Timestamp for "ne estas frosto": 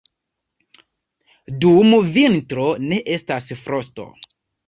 2.93-4.09